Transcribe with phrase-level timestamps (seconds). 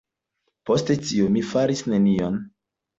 [0.69, 2.45] Post tio, mi faris nenion.